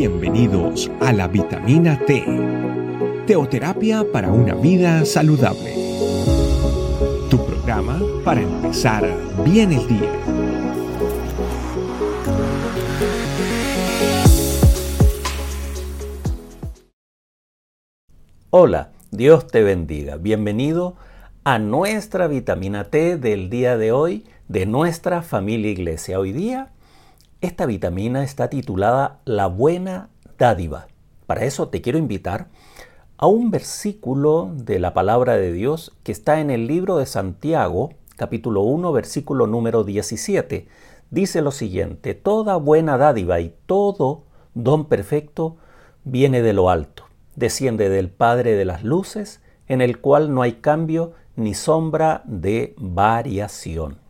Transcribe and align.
Bienvenidos 0.00 0.90
a 1.02 1.12
la 1.12 1.28
vitamina 1.28 2.00
T, 2.06 2.24
teoterapia 3.26 4.02
para 4.10 4.32
una 4.32 4.54
vida 4.54 5.04
saludable. 5.04 5.74
Tu 7.28 7.36
programa 7.44 8.00
para 8.24 8.40
empezar 8.40 9.06
bien 9.44 9.72
el 9.72 9.86
día. 9.86 10.10
Hola, 18.48 18.92
Dios 19.10 19.48
te 19.48 19.62
bendiga. 19.62 20.16
Bienvenido 20.16 20.96
a 21.44 21.58
nuestra 21.58 22.26
vitamina 22.26 22.84
T 22.84 23.18
del 23.18 23.50
día 23.50 23.76
de 23.76 23.92
hoy 23.92 24.24
de 24.48 24.64
nuestra 24.64 25.20
familia 25.20 25.70
iglesia. 25.70 26.18
Hoy 26.18 26.32
día 26.32 26.70
esta 27.40 27.64
vitamina 27.64 28.22
está 28.22 28.48
titulada 28.50 29.20
La 29.24 29.46
buena 29.46 30.10
dádiva. 30.38 30.88
Para 31.26 31.44
eso 31.44 31.68
te 31.68 31.80
quiero 31.80 31.98
invitar 31.98 32.48
a 33.16 33.26
un 33.26 33.50
versículo 33.50 34.50
de 34.54 34.78
la 34.78 34.92
palabra 34.92 35.36
de 35.36 35.52
Dios 35.52 35.96
que 36.02 36.12
está 36.12 36.40
en 36.40 36.50
el 36.50 36.66
libro 36.66 36.98
de 36.98 37.06
Santiago, 37.06 37.94
capítulo 38.16 38.62
1, 38.62 38.92
versículo 38.92 39.46
número 39.46 39.84
17. 39.84 40.68
Dice 41.10 41.40
lo 41.40 41.50
siguiente, 41.50 42.14
Toda 42.14 42.56
buena 42.56 42.98
dádiva 42.98 43.40
y 43.40 43.54
todo 43.64 44.24
don 44.52 44.86
perfecto 44.86 45.56
viene 46.04 46.42
de 46.42 46.52
lo 46.52 46.68
alto, 46.68 47.04
desciende 47.36 47.88
del 47.88 48.10
Padre 48.10 48.54
de 48.54 48.66
las 48.66 48.84
Luces, 48.84 49.40
en 49.66 49.80
el 49.80 50.00
cual 50.00 50.34
no 50.34 50.42
hay 50.42 50.54
cambio 50.54 51.14
ni 51.36 51.54
sombra 51.54 52.22
de 52.26 52.74
variación. 52.76 54.09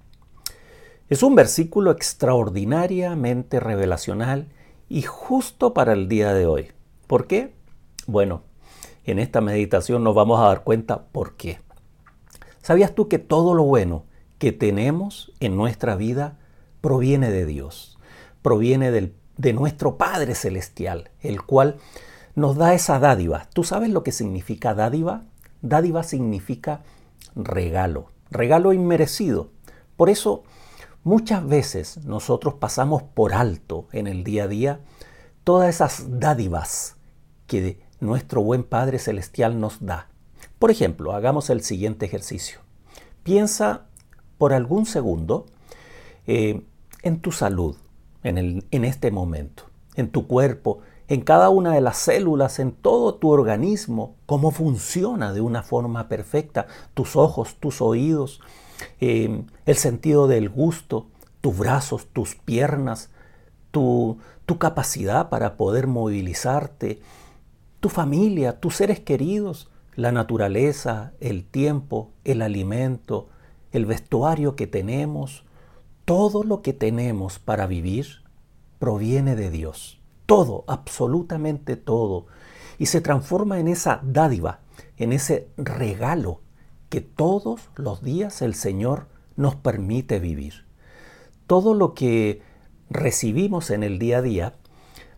Es 1.11 1.25
un 1.25 1.35
versículo 1.35 1.91
extraordinariamente 1.91 3.59
revelacional 3.59 4.47
y 4.89 5.03
justo 5.03 5.75
para 5.75 5.93
el 5.93 6.07
día 6.09 6.33
de 6.33 6.47
hoy. 6.47 6.69
¿Por 7.09 7.27
qué? 7.27 7.53
Bueno, 8.07 8.45
en 9.05 9.19
esta 9.19 9.41
meditación 9.41 10.05
nos 10.05 10.15
vamos 10.15 10.39
a 10.39 10.45
dar 10.45 10.63
cuenta 10.63 11.07
por 11.07 11.35
qué. 11.35 11.59
¿Sabías 12.63 12.95
tú 12.95 13.09
que 13.09 13.19
todo 13.19 13.55
lo 13.55 13.65
bueno 13.65 14.05
que 14.39 14.53
tenemos 14.53 15.33
en 15.41 15.57
nuestra 15.57 15.97
vida 15.97 16.39
proviene 16.81 17.33
de 17.33 17.45
Dios? 17.45 17.99
Proviene 18.41 18.93
de 18.93 19.53
nuestro 19.53 19.97
Padre 19.99 20.37
Celestial, 20.37 21.11
el 21.23 21.43
cual 21.43 21.79
nos 22.37 22.57
da 22.57 22.73
esa 22.73 23.01
dádiva. 23.01 23.49
¿Tú 23.53 23.65
sabes 23.65 23.91
lo 23.91 24.05
que 24.05 24.13
significa 24.13 24.75
dádiva? 24.75 25.25
Dádiva 25.61 26.05
significa 26.05 26.85
regalo, 27.35 28.13
regalo 28.31 28.73
inmerecido. 28.73 29.51
Por 29.97 30.09
eso 30.09 30.45
Muchas 31.03 31.47
veces 31.47 32.05
nosotros 32.05 32.55
pasamos 32.55 33.03
por 33.03 33.33
alto 33.33 33.89
en 33.93 34.07
el 34.07 34.23
día 34.23 34.45
a 34.45 34.49
día 34.49 34.81
todas 35.45 35.69
esas 35.69 36.21
dádivas 36.21 36.97
que 37.47 37.81
nuestro 38.01 38.43
buen 38.43 38.65
Padre 38.65 38.99
Celestial 38.99 39.61
nos 39.61 39.85
da. 39.85 40.09
Por 40.59 40.71
ejemplo, 40.71 41.13
hagamos 41.13 41.49
el 41.49 41.63
siguiente 41.63 42.05
ejercicio. 42.05 42.61
Piensa 43.23 43.87
por 44.37 44.53
algún 44.53 44.85
segundo 44.85 45.47
eh, 46.27 46.63
en 47.03 47.21
tu 47.21 47.33
salud, 47.33 47.77
en, 48.23 48.65
en 48.71 48.85
este 48.85 49.11
momento, 49.11 49.65
en 49.95 50.11
tu 50.11 50.27
cuerpo, 50.27 50.81
en 51.09 51.23
cada 51.23 51.49
una 51.49 51.73
de 51.73 51.81
las 51.81 51.97
células, 51.97 52.59
en 52.59 52.73
todo 52.73 53.15
tu 53.15 53.31
organismo, 53.31 54.17
cómo 54.27 54.51
funciona 54.51 55.33
de 55.33 55.41
una 55.41 55.63
forma 55.63 56.09
perfecta, 56.09 56.67
tus 56.93 57.17
ojos, 57.17 57.57
tus 57.59 57.81
oídos, 57.81 58.41
Em, 59.01 59.47
el 59.67 59.77
sentido 59.77 60.27
del 60.29 60.49
gusto, 60.49 61.07
tus 61.41 61.57
brazos, 61.57 62.07
tus 62.13 62.35
piernas, 62.35 63.11
tu, 63.71 64.19
tu 64.47 64.59
capacidad 64.59 65.29
para 65.29 65.57
poder 65.57 65.87
movilizarte, 65.87 67.01
tu 67.81 67.89
familia, 67.89 68.61
tus 68.61 68.77
seres 68.77 69.01
queridos, 69.01 69.71
la 69.97 70.13
naturaleza, 70.13 71.13
el 71.21 71.45
tiempo, 71.45 72.11
el 72.25 72.43
alimento, 72.43 73.29
el 73.73 73.87
vestuario 73.87 74.57
que 74.57 74.67
tenemos, 74.67 75.45
todo 76.05 76.43
lo 76.43 76.63
que 76.63 76.73
tenemos 76.73 77.39
para 77.39 77.67
vivir 77.67 78.23
proviene 78.79 79.37
de 79.37 79.51
Dios. 79.51 80.01
Todo, 80.27 80.65
absolutamente 80.67 81.77
todo. 81.77 82.27
Y 82.79 82.87
se 82.87 83.01
transforma 83.01 83.59
en 83.59 83.69
esa 83.69 84.01
dádiva, 84.03 84.61
en 84.97 85.13
ese 85.13 85.49
regalo 85.57 86.41
que 86.91 87.01
todos 87.01 87.71
los 87.77 88.03
días 88.03 88.43
el 88.43 88.55
Señor 88.55 89.07
nos 89.37 89.55
permite 89.55 90.19
vivir. 90.19 90.67
Todo 91.47 91.73
lo 91.73 91.95
que 91.95 92.43
recibimos 92.91 93.71
en 93.71 93.85
el 93.85 93.99
día 93.99 94.19
a 94.19 94.23
día, 94.23 94.55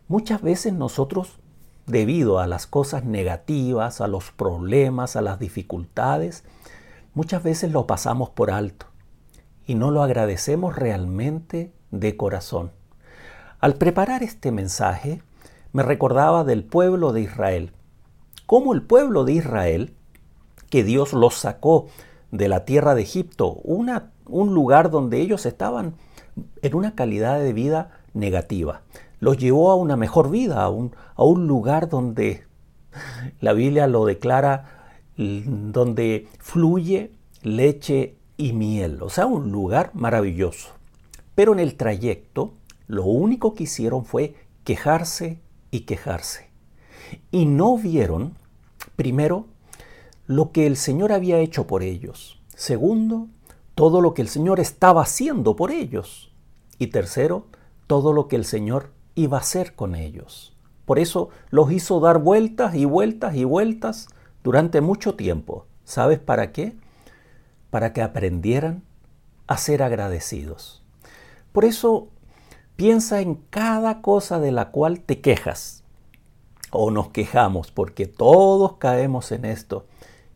muchas 0.06 0.42
veces 0.42 0.74
nosotros, 0.74 1.40
debido 1.86 2.38
a 2.38 2.46
las 2.46 2.66
cosas 2.66 3.04
negativas, 3.04 4.00
a 4.00 4.06
los 4.06 4.30
problemas, 4.30 5.16
a 5.16 5.22
las 5.22 5.38
dificultades, 5.38 6.44
muchas 7.14 7.42
veces 7.42 7.72
lo 7.72 7.86
pasamos 7.86 8.30
por 8.30 8.50
alto 8.50 8.86
y 9.66 9.74
no 9.74 9.90
lo 9.90 10.02
agradecemos 10.02 10.76
realmente 10.76 11.72
de 11.90 12.16
corazón. 12.16 12.70
Al 13.60 13.76
preparar 13.76 14.22
este 14.22 14.52
mensaje, 14.52 15.22
me 15.72 15.82
recordaba 15.82 16.44
del 16.44 16.64
pueblo 16.64 17.12
de 17.14 17.22
Israel, 17.22 17.72
cómo 18.44 18.74
el 18.74 18.82
pueblo 18.82 19.24
de 19.24 19.32
Israel 19.32 19.96
que 20.72 20.84
Dios 20.84 21.12
los 21.12 21.34
sacó 21.34 21.88
de 22.30 22.48
la 22.48 22.64
tierra 22.64 22.94
de 22.94 23.02
Egipto, 23.02 23.60
un 23.62 24.54
lugar 24.54 24.90
donde 24.90 25.20
ellos 25.20 25.44
estaban 25.44 25.96
en 26.62 26.74
una 26.74 26.94
calidad 26.94 27.38
de 27.40 27.52
vida 27.52 28.00
negativa. 28.14 28.80
Los 29.20 29.36
llevó 29.36 29.70
a 29.70 29.74
una 29.74 29.98
mejor 29.98 30.30
vida, 30.30 30.62
a 30.62 30.70
un, 30.70 30.96
a 31.14 31.24
un 31.24 31.46
lugar 31.46 31.90
donde 31.90 32.44
la 33.40 33.52
Biblia 33.52 33.86
lo 33.86 34.06
declara, 34.06 34.94
donde 35.18 36.26
fluye 36.38 37.12
leche 37.42 38.16
y 38.38 38.54
miel, 38.54 39.02
o 39.02 39.10
sea, 39.10 39.26
un 39.26 39.52
lugar 39.52 39.90
maravilloso. 39.92 40.70
Pero 41.34 41.52
en 41.52 41.58
el 41.58 41.74
trayecto, 41.76 42.54
lo 42.86 43.04
único 43.04 43.52
que 43.52 43.64
hicieron 43.64 44.06
fue 44.06 44.36
quejarse 44.64 45.38
y 45.70 45.80
quejarse. 45.80 46.48
Y 47.30 47.44
no 47.44 47.76
vieron, 47.76 48.38
primero, 48.96 49.51
lo 50.26 50.52
que 50.52 50.66
el 50.66 50.76
Señor 50.76 51.12
había 51.12 51.38
hecho 51.38 51.66
por 51.66 51.82
ellos. 51.82 52.40
Segundo, 52.54 53.28
todo 53.74 54.00
lo 54.00 54.14
que 54.14 54.22
el 54.22 54.28
Señor 54.28 54.60
estaba 54.60 55.02
haciendo 55.02 55.56
por 55.56 55.70
ellos. 55.70 56.32
Y 56.78 56.88
tercero, 56.88 57.46
todo 57.86 58.12
lo 58.12 58.28
que 58.28 58.36
el 58.36 58.44
Señor 58.44 58.90
iba 59.14 59.38
a 59.38 59.40
hacer 59.40 59.74
con 59.74 59.94
ellos. 59.94 60.56
Por 60.84 60.98
eso 60.98 61.30
los 61.50 61.70
hizo 61.72 62.00
dar 62.00 62.18
vueltas 62.18 62.74
y 62.74 62.84
vueltas 62.84 63.34
y 63.34 63.44
vueltas 63.44 64.08
durante 64.42 64.80
mucho 64.80 65.14
tiempo. 65.14 65.66
¿Sabes 65.84 66.18
para 66.18 66.52
qué? 66.52 66.76
Para 67.70 67.92
que 67.92 68.02
aprendieran 68.02 68.82
a 69.46 69.56
ser 69.56 69.82
agradecidos. 69.82 70.82
Por 71.52 71.64
eso 71.64 72.08
piensa 72.76 73.20
en 73.20 73.36
cada 73.50 74.00
cosa 74.00 74.38
de 74.40 74.52
la 74.52 74.70
cual 74.70 75.00
te 75.00 75.20
quejas 75.20 75.84
o 76.70 76.90
nos 76.90 77.10
quejamos, 77.10 77.70
porque 77.70 78.06
todos 78.06 78.74
caemos 78.78 79.30
en 79.32 79.44
esto 79.44 79.86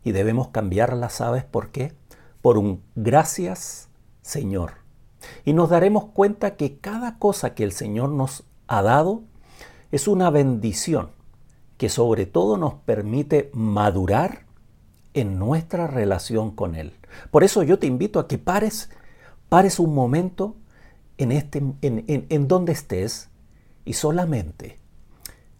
y 0.03 0.11
debemos 0.11 0.49
cambiarla, 0.49 1.09
¿sabes 1.09 1.43
por 1.43 1.69
qué? 1.69 1.93
Por 2.41 2.57
un 2.57 2.83
gracias 2.95 3.87
Señor. 4.27 4.73
Y 5.45 5.53
nos 5.53 5.69
daremos 5.69 6.05
cuenta 6.07 6.57
que 6.57 6.77
cada 6.77 7.17
cosa 7.17 7.55
que 7.55 7.63
el 7.63 7.71
Señor 7.71 8.09
nos 8.09 8.43
ha 8.67 8.81
dado 8.81 9.23
es 9.91 10.07
una 10.07 10.29
bendición 10.29 11.11
que 11.77 11.87
sobre 11.89 12.25
todo 12.25 12.57
nos 12.57 12.73
permite 12.73 13.49
madurar 13.53 14.45
en 15.13 15.39
nuestra 15.39 15.87
relación 15.87 16.51
con 16.51 16.75
Él. 16.75 16.93
Por 17.31 17.43
eso 17.43 17.63
yo 17.63 17.79
te 17.79 17.87
invito 17.87 18.19
a 18.19 18.27
que 18.27 18.37
pares, 18.37 18.89
pares 19.47 19.79
un 19.79 19.95
momento 19.95 20.57
en, 21.17 21.31
este, 21.31 21.59
en, 21.59 22.03
en 22.07 22.47
donde 22.47 22.73
estés 22.73 23.29
y 23.85 23.93
solamente 23.93 24.77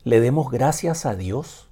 le 0.04 0.20
demos 0.20 0.52
gracias 0.52 1.06
a 1.06 1.16
Dios 1.16 1.70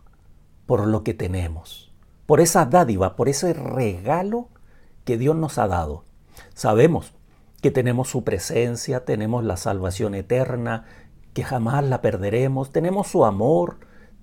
por 0.66 0.88
lo 0.88 1.04
que 1.04 1.14
tenemos 1.14 1.85
por 2.26 2.42
esa 2.42 2.66
dádiva, 2.66 3.16
por 3.16 3.30
ese 3.30 3.54
regalo 3.54 4.50
que 5.04 5.18
Dios 5.18 5.36
nos 5.36 5.58
ha 5.58 5.68
dado. 5.68 6.04
Sabemos 6.54 7.14
que 7.62 7.72
tenemos 7.72 8.10
su 8.10 8.24
presencia, 8.24 9.06
tenemos 9.06 9.44
la 9.44 9.58
salvación 9.58 10.16
eterna, 10.16 10.86
que 11.34 11.44
jamás 11.44 11.84
la 11.84 12.02
perderemos, 12.02 12.72
tenemos 12.72 13.08
su 13.08 13.26
amor, 13.26 13.78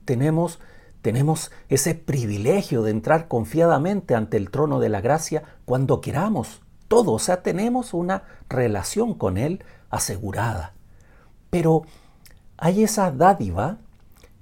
tenemos, 0.04 0.60
tenemos 1.02 1.52
ese 1.68 1.94
privilegio 1.94 2.82
de 2.82 2.90
entrar 2.90 3.28
confiadamente 3.28 4.14
ante 4.14 4.36
el 4.36 4.50
trono 4.50 4.80
de 4.80 4.88
la 4.88 5.00
gracia 5.00 5.42
cuando 5.64 6.00
queramos. 6.00 6.62
Todo, 6.88 7.12
o 7.12 7.18
sea, 7.18 7.42
tenemos 7.42 7.94
una 7.94 8.24
relación 8.48 9.14
con 9.14 9.38
Él 9.38 9.64
asegurada. 9.90 10.74
Pero 11.50 11.82
hay 12.56 12.82
esa 12.82 13.10
dádiva 13.10 13.78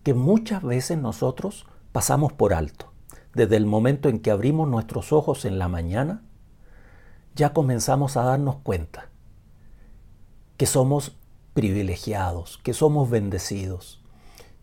que 0.02 0.14
muchas 0.14 0.62
veces 0.62 0.98
nosotros 0.98 1.66
pasamos 1.92 2.32
por 2.32 2.54
alto 2.54 2.89
desde 3.34 3.56
el 3.56 3.66
momento 3.66 4.08
en 4.08 4.20
que 4.20 4.30
abrimos 4.30 4.68
nuestros 4.68 5.12
ojos 5.12 5.44
en 5.44 5.58
la 5.58 5.68
mañana, 5.68 6.22
ya 7.34 7.52
comenzamos 7.52 8.16
a 8.16 8.24
darnos 8.24 8.56
cuenta 8.56 9.10
que 10.56 10.66
somos 10.66 11.16
privilegiados, 11.54 12.58
que 12.58 12.74
somos 12.74 13.08
bendecidos, 13.08 14.02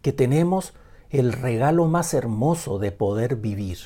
que 0.01 0.13
tenemos 0.13 0.73
el 1.09 1.33
regalo 1.33 1.85
más 1.85 2.13
hermoso 2.13 2.79
de 2.79 2.91
poder 2.91 3.37
vivir. 3.37 3.79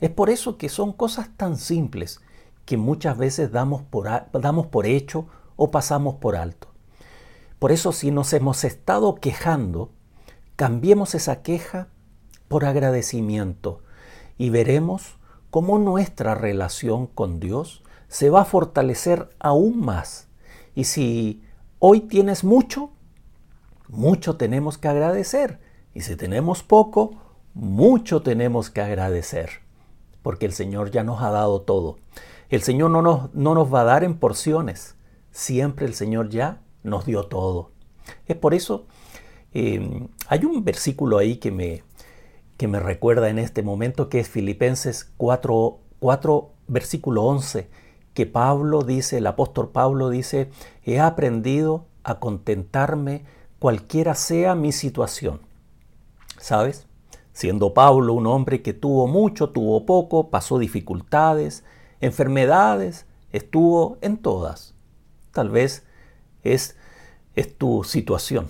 Es 0.00 0.10
por 0.10 0.30
eso 0.30 0.56
que 0.56 0.68
son 0.68 0.92
cosas 0.92 1.30
tan 1.36 1.56
simples 1.56 2.20
que 2.64 2.76
muchas 2.76 3.18
veces 3.18 3.50
damos 3.50 3.82
por, 3.82 4.08
damos 4.32 4.66
por 4.66 4.86
hecho 4.86 5.26
o 5.56 5.70
pasamos 5.70 6.16
por 6.16 6.36
alto. 6.36 6.68
Por 7.58 7.72
eso 7.72 7.92
si 7.92 8.12
nos 8.12 8.32
hemos 8.32 8.62
estado 8.62 9.16
quejando, 9.16 9.90
cambiemos 10.54 11.14
esa 11.14 11.42
queja 11.42 11.88
por 12.46 12.64
agradecimiento 12.64 13.82
y 14.38 14.50
veremos 14.50 15.18
cómo 15.50 15.78
nuestra 15.78 16.34
relación 16.34 17.06
con 17.06 17.40
Dios 17.40 17.82
se 18.08 18.30
va 18.30 18.42
a 18.42 18.46
fortalecer 18.46 19.28
aún 19.38 19.80
más. 19.80 20.28
Y 20.74 20.84
si 20.84 21.42
hoy 21.78 22.00
tienes 22.00 22.44
mucho, 22.44 22.90
mucho 23.88 24.36
tenemos 24.36 24.78
que 24.78 24.88
agradecer. 24.88 25.58
Y 25.94 26.02
si 26.02 26.16
tenemos 26.16 26.62
poco, 26.62 27.16
mucho 27.54 28.22
tenemos 28.22 28.70
que 28.70 28.80
agradecer. 28.80 29.50
Porque 30.22 30.46
el 30.46 30.52
Señor 30.52 30.90
ya 30.90 31.02
nos 31.02 31.22
ha 31.22 31.30
dado 31.30 31.62
todo. 31.62 31.98
El 32.48 32.62
Señor 32.62 32.90
no 32.90 33.02
nos, 33.02 33.34
no 33.34 33.54
nos 33.54 33.72
va 33.72 33.82
a 33.82 33.84
dar 33.84 34.04
en 34.04 34.18
porciones. 34.18 34.94
Siempre 35.32 35.86
el 35.86 35.94
Señor 35.94 36.30
ya 36.30 36.60
nos 36.82 37.04
dio 37.04 37.24
todo. 37.24 37.72
Es 38.26 38.36
por 38.36 38.54
eso, 38.54 38.86
eh, 39.52 40.06
hay 40.28 40.44
un 40.44 40.64
versículo 40.64 41.18
ahí 41.18 41.36
que 41.36 41.50
me, 41.50 41.82
que 42.58 42.68
me 42.68 42.80
recuerda 42.80 43.30
en 43.30 43.38
este 43.38 43.62
momento, 43.62 44.08
que 44.08 44.18
es 44.18 44.28
Filipenses 44.28 45.10
4, 45.16 45.78
4, 46.00 46.50
versículo 46.66 47.22
11, 47.24 47.70
que 48.14 48.26
Pablo 48.26 48.82
dice, 48.82 49.18
el 49.18 49.28
apóstol 49.28 49.70
Pablo 49.70 50.10
dice, 50.10 50.50
he 50.82 50.98
aprendido 50.98 51.86
a 52.02 52.18
contentarme 52.18 53.24
cualquiera 53.60 54.16
sea 54.16 54.56
mi 54.56 54.72
situación. 54.72 55.40
¿Sabes? 56.38 56.88
Siendo 57.32 57.74
Pablo 57.74 58.12
un 58.14 58.26
hombre 58.26 58.60
que 58.60 58.72
tuvo 58.72 59.06
mucho, 59.06 59.50
tuvo 59.50 59.86
poco, 59.86 60.28
pasó 60.28 60.58
dificultades, 60.58 61.64
enfermedades, 62.00 63.06
estuvo 63.30 63.98
en 64.00 64.16
todas. 64.16 64.74
Tal 65.30 65.48
vez 65.48 65.86
es, 66.42 66.76
es 67.36 67.56
tu 67.56 67.84
situación. 67.84 68.48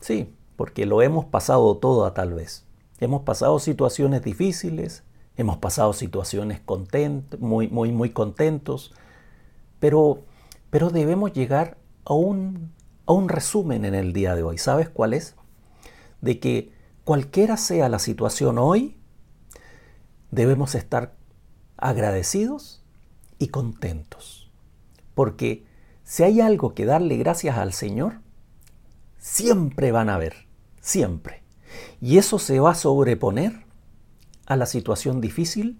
Sí, 0.00 0.34
porque 0.56 0.86
lo 0.86 1.02
hemos 1.02 1.24
pasado 1.24 1.76
todo 1.76 2.12
tal 2.12 2.34
vez. 2.34 2.64
Hemos 3.02 3.22
pasado 3.22 3.58
situaciones 3.58 4.22
difíciles, 4.22 5.02
hemos 5.36 5.56
pasado 5.56 5.92
situaciones 5.92 6.60
content, 6.60 7.36
muy, 7.40 7.66
muy, 7.66 7.90
muy 7.90 8.10
contentos, 8.10 8.94
pero, 9.80 10.20
pero 10.70 10.88
debemos 10.88 11.32
llegar 11.32 11.78
a 12.04 12.14
un, 12.14 12.70
a 13.06 13.12
un 13.12 13.28
resumen 13.28 13.84
en 13.84 13.96
el 13.96 14.12
día 14.12 14.36
de 14.36 14.44
hoy. 14.44 14.56
¿Sabes 14.56 14.88
cuál 14.88 15.14
es? 15.14 15.34
De 16.20 16.38
que 16.38 16.70
cualquiera 17.02 17.56
sea 17.56 17.88
la 17.88 17.98
situación 17.98 18.56
hoy, 18.56 18.96
debemos 20.30 20.76
estar 20.76 21.16
agradecidos 21.78 22.84
y 23.40 23.48
contentos. 23.48 24.48
Porque 25.16 25.66
si 26.04 26.22
hay 26.22 26.40
algo 26.40 26.72
que 26.72 26.84
darle 26.84 27.16
gracias 27.16 27.58
al 27.58 27.72
Señor, 27.72 28.20
siempre 29.18 29.90
van 29.90 30.08
a 30.08 30.18
ver, 30.18 30.46
siempre. 30.80 31.41
Y 32.00 32.18
eso 32.18 32.38
se 32.38 32.60
va 32.60 32.72
a 32.72 32.74
sobreponer 32.74 33.64
a 34.46 34.56
la 34.56 34.66
situación 34.66 35.20
difícil 35.20 35.78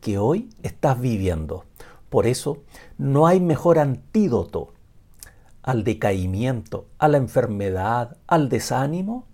que 0.00 0.18
hoy 0.18 0.50
estás 0.62 1.00
viviendo. 1.00 1.64
Por 2.10 2.26
eso 2.26 2.62
no 2.96 3.26
hay 3.26 3.40
mejor 3.40 3.78
antídoto 3.78 4.72
al 5.62 5.84
decaimiento, 5.84 6.86
a 6.98 7.08
la 7.08 7.18
enfermedad, 7.18 8.16
al 8.26 8.48
desánimo, 8.48 9.26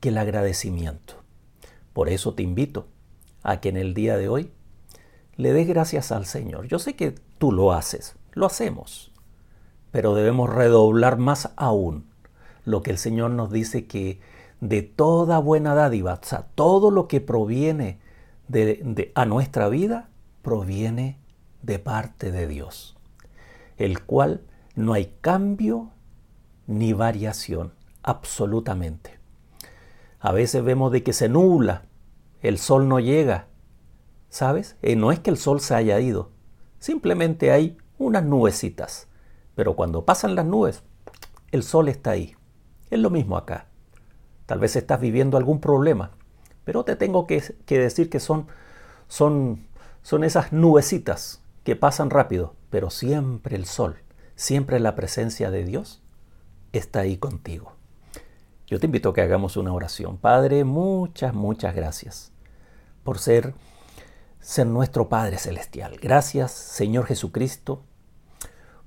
que 0.00 0.10
el 0.10 0.18
agradecimiento. 0.18 1.14
Por 1.92 2.08
eso 2.08 2.34
te 2.34 2.42
invito 2.42 2.88
a 3.42 3.60
que 3.60 3.70
en 3.70 3.76
el 3.76 3.94
día 3.94 4.16
de 4.16 4.28
hoy 4.28 4.50
le 5.36 5.52
des 5.52 5.66
gracias 5.66 6.12
al 6.12 6.26
Señor. 6.26 6.66
Yo 6.66 6.78
sé 6.78 6.94
que 6.94 7.12
tú 7.38 7.52
lo 7.52 7.72
haces, 7.72 8.16
lo 8.32 8.46
hacemos, 8.46 9.12
pero 9.90 10.14
debemos 10.14 10.50
redoblar 10.50 11.16
más 11.18 11.50
aún 11.56 12.10
lo 12.64 12.82
que 12.82 12.90
el 12.90 12.98
Señor 12.98 13.30
nos 13.30 13.50
dice 13.50 13.86
que 13.86 14.20
de 14.60 14.82
toda 14.82 15.38
buena 15.38 15.74
dádiva, 15.74 16.20
todo 16.54 16.90
lo 16.90 17.08
que 17.08 17.20
proviene 17.20 17.98
de, 18.48 19.12
a 19.14 19.24
nuestra 19.24 19.68
vida, 19.68 20.08
proviene 20.42 21.18
de 21.62 21.78
parte 21.78 22.30
de 22.30 22.46
Dios, 22.46 22.96
el 23.76 24.02
cual 24.02 24.42
no 24.74 24.92
hay 24.92 25.14
cambio 25.20 25.90
ni 26.66 26.92
variación, 26.92 27.72
absolutamente. 28.02 29.18
A 30.20 30.32
veces 30.32 30.62
vemos 30.62 30.92
de 30.92 31.02
que 31.02 31.12
se 31.12 31.28
nubla, 31.28 31.82
el 32.42 32.58
sol 32.58 32.88
no 32.88 33.00
llega, 33.00 33.46
¿sabes? 34.28 34.76
Eh, 34.82 34.96
no 34.96 35.12
es 35.12 35.20
que 35.20 35.30
el 35.30 35.36
sol 35.36 35.60
se 35.60 35.74
haya 35.74 35.98
ido, 36.00 36.30
simplemente 36.78 37.50
hay 37.50 37.78
unas 37.98 38.24
nubecitas, 38.24 39.08
pero 39.54 39.74
cuando 39.74 40.04
pasan 40.04 40.34
las 40.34 40.46
nubes, 40.46 40.82
el 41.50 41.62
sol 41.62 41.88
está 41.88 42.12
ahí. 42.12 42.34
Es 42.90 42.98
lo 42.98 43.10
mismo 43.10 43.36
acá. 43.36 43.69
Tal 44.50 44.58
vez 44.58 44.74
estás 44.74 45.00
viviendo 45.00 45.36
algún 45.36 45.60
problema, 45.60 46.10
pero 46.64 46.82
te 46.82 46.96
tengo 46.96 47.24
que, 47.28 47.54
decir 47.68 48.10
que 48.10 48.18
son, 48.18 48.48
son, 49.06 49.64
son 50.02 50.24
esas 50.24 50.52
nubecitas 50.52 51.40
que 51.62 51.76
pasan 51.76 52.10
rápido, 52.10 52.56
pero 52.68 52.90
siempre 52.90 53.54
el 53.54 53.64
sol, 53.64 53.98
siempre 54.34 54.80
la 54.80 54.96
presencia 54.96 55.52
de 55.52 55.62
Dios 55.62 56.02
está 56.72 56.98
ahí 56.98 57.16
contigo. 57.16 57.76
Yo 58.66 58.80
te 58.80 58.86
invito 58.86 59.10
a 59.10 59.14
que 59.14 59.20
hagamos 59.20 59.56
una 59.56 59.72
oración. 59.72 60.16
Padre, 60.16 60.64
muchas, 60.64 61.32
muchas 61.32 61.72
gracias 61.72 62.32
por 63.04 63.20
ser, 63.20 63.54
ser 64.40 64.66
nuestro 64.66 65.08
Padre 65.08 65.38
Celestial. 65.38 65.96
Gracias, 66.02 66.50
Señor 66.50 67.06
Jesucristo, 67.06 67.84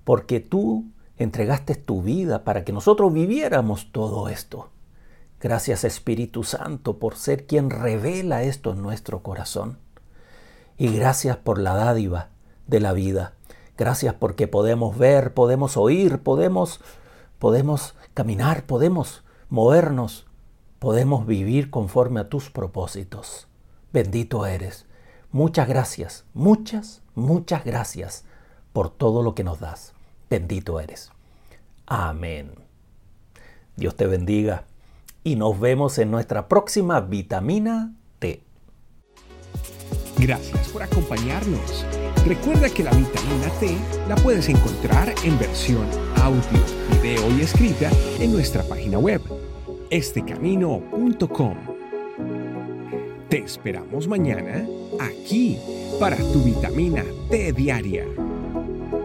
porque 0.04 0.42
tú 0.42 0.92
entregaste 1.16 1.75
tu 1.75 2.01
vida 2.01 2.44
para 2.44 2.66
que 2.66 2.74
nosotros 2.74 3.13
viviéramos 3.13 3.94
todo 3.94 4.27
esto. 4.27 4.69
Gracias 5.44 5.84
Espíritu 5.84 6.45
Santo 6.45 7.00
por 7.00 7.18
ser 7.18 7.45
quien 7.45 7.69
revela 7.69 8.44
esto 8.44 8.72
en 8.72 8.81
nuestro 8.81 9.24
corazón. 9.24 9.78
Y 10.78 10.88
gracias 10.95 11.36
por 11.36 11.60
la 11.60 11.74
dádiva 11.74 12.30
de 12.66 12.80
la 12.80 12.94
vida. 12.94 13.34
Gracias 13.78 14.13
porque 14.13 14.48
podemos 14.48 14.98
ver, 14.98 15.34
podemos 15.34 15.75
oír, 15.75 16.19
podemos, 16.19 16.80
podemos 17.40 17.94
caminar, 18.13 18.66
podemos 18.66 19.26
movernos, 19.50 20.28
podemos 20.80 21.28
vivir 21.28 21.69
conforme 21.69 22.21
a 22.21 22.30
tus 22.30 22.50
propósitos. 22.50 23.50
Bendito 23.92 24.45
eres. 24.45 24.85
Muchas 25.33 25.68
gracias, 25.68 26.23
muchas, 26.33 27.02
muchas 27.16 27.66
gracias 27.66 28.23
por 28.71 28.90
todo 28.90 29.21
lo 29.21 29.35
que 29.35 29.44
nos 29.44 29.59
das. 29.59 29.92
Bendito 30.30 30.80
eres. 30.80 31.12
Amén. 31.85 32.56
Dios 33.76 33.97
te 33.97 34.07
bendiga 34.07 34.68
y 35.23 35.35
nos 35.35 35.59
vemos 35.59 35.97
en 35.97 36.11
nuestra 36.11 36.47
próxima 36.47 36.99
vitamina 37.01 37.94
T. 38.19 38.44
Gracias 40.18 40.69
por 40.69 40.83
acompañarnos. 40.83 41.85
Recuerda 42.25 42.69
que 42.69 42.83
la 42.83 42.92
vitamina 42.92 43.49
T 43.59 43.75
la 44.07 44.15
puedes 44.15 44.47
encontrar 44.49 45.13
en 45.23 45.37
versión 45.39 45.85
audio, 46.21 46.42
video 47.01 47.37
y 47.37 47.42
escrita 47.42 47.89
en 48.19 48.31
nuestra 48.31 48.63
página 48.63 48.97
web, 48.97 49.21
estecamino.com. 49.89 51.57
Te 53.30 53.39
esperamos 53.39 54.07
mañana 54.07 54.65
aquí 54.99 55.57
para 55.99 56.18
tu 56.18 56.44
vitamina 56.44 57.03
T 57.30 57.51
diaria. 57.51 58.06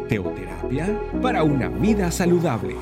Teoterapia 0.08 1.00
para 1.22 1.42
una 1.42 1.68
vida 1.68 2.10
saludable. 2.10 2.76